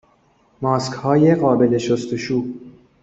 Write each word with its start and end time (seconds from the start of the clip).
ماسکهای 0.61 1.35
قابل 1.35 1.77
شستشو 1.77 2.43